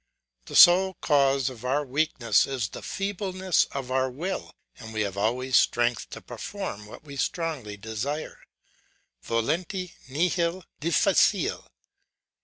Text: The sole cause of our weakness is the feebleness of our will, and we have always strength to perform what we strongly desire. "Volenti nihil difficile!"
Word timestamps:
The 0.45 0.55
sole 0.55 0.95
cause 0.95 1.47
of 1.51 1.63
our 1.63 1.85
weakness 1.85 2.47
is 2.47 2.69
the 2.69 2.81
feebleness 2.81 3.65
of 3.65 3.91
our 3.91 4.09
will, 4.09 4.51
and 4.79 4.95
we 4.95 5.01
have 5.01 5.15
always 5.15 5.57
strength 5.57 6.09
to 6.09 6.21
perform 6.21 6.87
what 6.87 7.03
we 7.03 7.15
strongly 7.17 7.77
desire. 7.77 8.39
"Volenti 9.23 9.91
nihil 10.09 10.65
difficile!" 10.79 11.67